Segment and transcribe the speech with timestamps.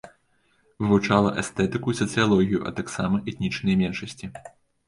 [0.85, 4.25] Вывучала эстэтыку і сацыялогію, а таксама этнічныя меншасці.